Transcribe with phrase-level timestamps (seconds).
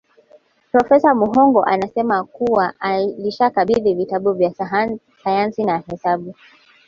[0.71, 4.51] Profesa Muhongo anasema kuwa alishakabidhi vitabu vya
[5.23, 6.33] Sayansi na Hesabu